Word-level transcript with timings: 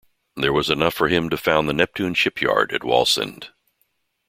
This 0.35 0.49
was 0.49 0.71
enough 0.71 0.95
for 0.95 1.09
him 1.09 1.29
to 1.29 1.37
found 1.37 1.69
the 1.69 1.73
Neptune 1.75 2.15
Shipyard 2.15 2.73
at 2.73 2.81
Wallsend. 2.81 3.49